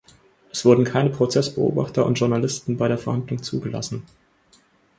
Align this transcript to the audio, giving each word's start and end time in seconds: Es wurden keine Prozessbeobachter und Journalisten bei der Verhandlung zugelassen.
Es 0.51 0.65
wurden 0.65 0.83
keine 0.83 1.11
Prozessbeobachter 1.11 2.07
und 2.07 2.15
Journalisten 2.17 2.75
bei 2.75 2.87
der 2.87 2.97
Verhandlung 2.97 3.43
zugelassen. 3.43 4.03